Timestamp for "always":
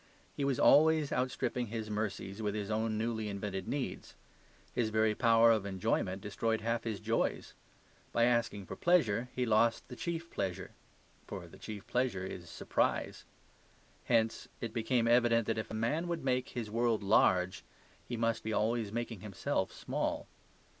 0.59-1.11, 18.51-18.91